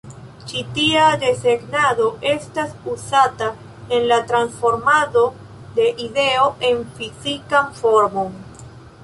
Ĉi 0.51 0.61
tia 0.75 1.01
desegnado 1.23 2.07
estas 2.29 2.73
uzata 2.93 3.51
en 3.99 4.09
la 4.13 4.19
transformado 4.33 5.27
de 5.77 5.87
ideo 6.09 6.49
en 6.71 6.83
fizikan 6.99 7.71
formon. 7.85 8.37